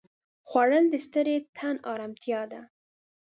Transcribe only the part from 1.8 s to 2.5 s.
ارامتیا